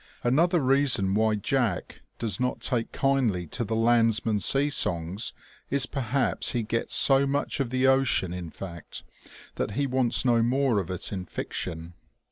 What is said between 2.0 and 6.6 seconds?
does not take kindly to the landsman's sea songs is perhaps